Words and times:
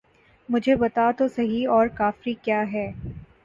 مجھے 0.49 0.75
بتا 0.75 1.09
تو 1.17 1.27
سہی 1.27 1.65
اور 1.67 1.87
کافری 1.95 2.33
کیا 2.35 2.63
ہے! 2.71 2.91